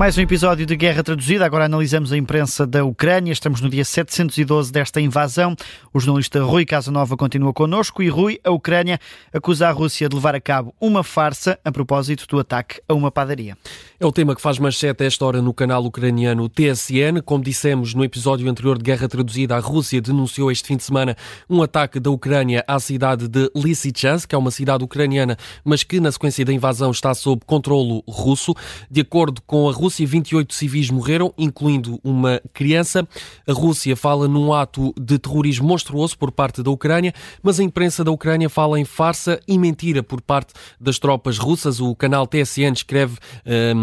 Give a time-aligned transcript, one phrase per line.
[0.00, 1.44] Mais um episódio de Guerra Traduzida.
[1.44, 3.34] Agora analisamos a imprensa da Ucrânia.
[3.34, 5.54] Estamos no dia 712 desta invasão.
[5.92, 8.02] O jornalista Rui Casanova continua connosco.
[8.02, 8.98] E Rui, a Ucrânia
[9.30, 13.10] acusa a Rússia de levar a cabo uma farsa a propósito do ataque a uma
[13.10, 13.58] padaria.
[14.02, 17.20] É o tema que faz manchete esta hora no canal ucraniano TSN.
[17.22, 21.14] Como dissemos no episódio anterior de Guerra Traduzida, a Rússia denunciou este fim de semana
[21.50, 26.00] um ataque da Ucrânia à cidade de Lysychansk, que é uma cidade ucraniana, mas que
[26.00, 28.54] na sequência da invasão está sob controlo russo.
[28.90, 33.06] De acordo com a Rússia, Rússia, 28 civis morreram, incluindo uma criança.
[33.46, 38.02] A Rússia fala num ato de terrorismo monstruoso por parte da Ucrânia, mas a imprensa
[38.02, 41.80] da Ucrânia fala em farsa e mentira por parte das tropas russas.
[41.80, 43.18] O canal TSN escreve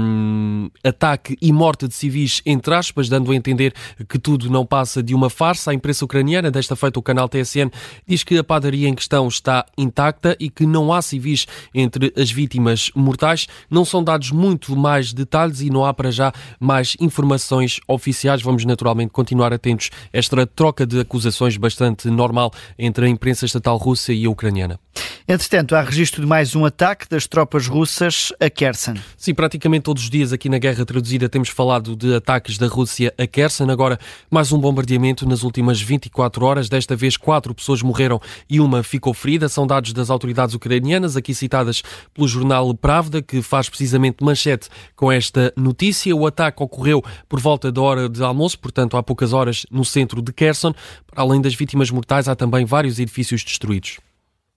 [0.00, 3.74] um, ataque e morte de civis, entre aspas, dando a entender
[4.08, 5.70] que tudo não passa de uma farsa.
[5.70, 7.70] A imprensa ucraniana, desta feita o canal TSN,
[8.06, 12.30] diz que a padaria em questão está intacta e que não há civis entre as
[12.30, 13.46] vítimas mortais.
[13.70, 18.40] Não são dados muito mais detalhes e não há há para já mais informações oficiais.
[18.40, 23.76] Vamos naturalmente continuar atentos a esta troca de acusações bastante normal entre a imprensa estatal
[23.76, 24.78] russa e a ucraniana.
[25.28, 28.94] Entretanto, há registro de mais um ataque das tropas russas a Kherson.
[29.16, 33.12] Sim, praticamente todos os dias aqui na Guerra Traduzida temos falado de ataques da Rússia
[33.18, 33.68] a Kherson.
[33.68, 33.98] Agora,
[34.30, 36.68] mais um bombardeamento nas últimas 24 horas.
[36.68, 39.48] Desta vez, quatro pessoas morreram e uma ficou ferida.
[39.48, 41.82] São dados das autoridades ucranianas, aqui citadas
[42.14, 46.14] pelo jornal Pravda, que faz precisamente manchete com esta notícia.
[46.14, 50.22] O ataque ocorreu por volta da hora de almoço, portanto, há poucas horas, no centro
[50.22, 50.72] de Kherson.
[51.04, 53.98] Para além das vítimas mortais, há também vários edifícios destruídos.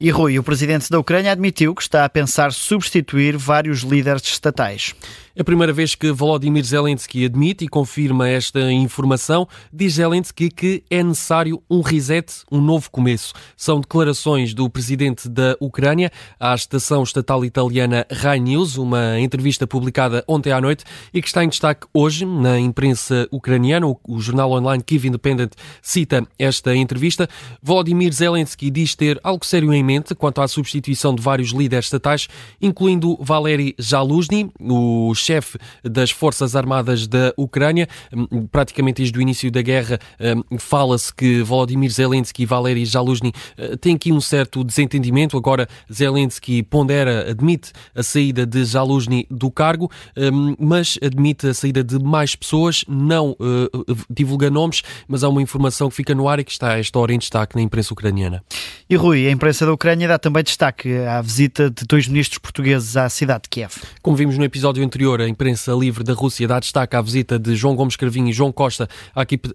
[0.00, 4.94] E Rui, o presidente da Ucrânia admitiu que está a pensar substituir vários líderes estatais.
[5.38, 9.46] É a primeira vez que Volodymyr Zelensky admite e confirma esta informação.
[9.72, 13.32] Diz Zelensky que é necessário um reset, um novo começo.
[13.56, 16.10] São declarações do presidente da Ucrânia
[16.40, 21.44] à estação estatal italiana Rai News, uma entrevista publicada ontem à noite e que está
[21.44, 23.86] em destaque hoje na imprensa ucraniana.
[23.86, 27.28] O jornal online Kiev Independent cita esta entrevista.
[27.62, 32.28] Volodymyr Zelensky diz ter algo sério em mente quanto à substituição de vários líderes estatais,
[32.60, 37.88] incluindo Valery Jaluzny, o chefe das Forças Armadas da Ucrânia.
[38.14, 43.32] Hum, praticamente desde o início da guerra hum, fala-se que Volodymyr Zelensky e Valery Jaluzny
[43.56, 45.38] eh, têm aqui um certo desentendimento.
[45.38, 51.82] Agora Zelensky pondera, admite a saída de Jaluzny do cargo, hum, mas admite a saída
[51.82, 56.38] de mais pessoas, não uh, divulga nomes, mas há uma informação que fica no ar
[56.40, 58.42] e que está a esta hora em destaque na imprensa ucraniana.
[58.90, 62.96] E Rui, a imprensa da Ucrânia dá também destaque à visita de dois ministros portugueses
[62.96, 63.74] à cidade de Kiev.
[64.02, 67.54] Como vimos no episódio anterior, a imprensa livre da Rússia dá destaque à visita de
[67.54, 68.88] João Gomes Cravinho e João Costa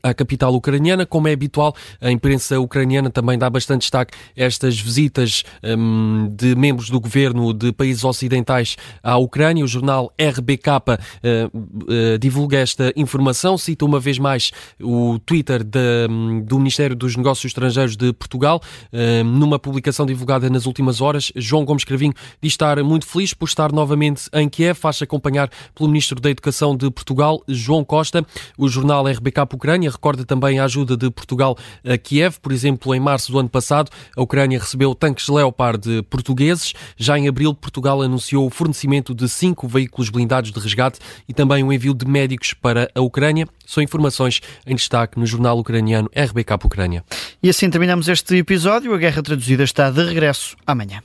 [0.00, 1.04] à capital ucraniana.
[1.04, 6.54] Como é habitual, a imprensa ucraniana também dá bastante destaque a estas visitas um, de
[6.54, 9.64] membros do governo de países ocidentais à Ucrânia.
[9.64, 16.06] O jornal RBK uh, uh, divulga esta informação, cita uma vez mais o Twitter de,
[16.08, 18.62] um, do Ministério dos Negócios Estrangeiros de Portugal.
[18.92, 23.46] Uh, numa publicação divulgada nas últimas horas, João Gomes Cravinho diz estar muito feliz por
[23.46, 28.24] estar novamente em Kiev, faz acompanhar pelo Ministro da Educação de Portugal, João Costa.
[28.56, 32.36] O jornal RBK Ucrânia recorda também a ajuda de Portugal a Kiev.
[32.40, 36.74] Por exemplo, em março do ano passado, a Ucrânia recebeu tanques Leopard portugueses.
[36.96, 41.64] Já em abril, Portugal anunciou o fornecimento de cinco veículos blindados de resgate e também
[41.64, 43.46] o envio de médicos para a Ucrânia.
[43.66, 47.04] São informações em destaque no jornal ucraniano RBK Ucrânia.
[47.42, 48.94] E assim terminamos este episódio.
[48.94, 51.02] A Guerra Traduzida está de regresso amanhã.